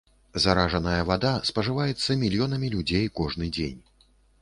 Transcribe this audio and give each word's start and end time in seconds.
Заражаная 0.45 1.03
вада 1.09 1.33
спажываецца 1.51 2.19
мільёнамі 2.25 2.75
людзей 2.75 3.09
кожны 3.21 3.55
дзень. 3.61 3.81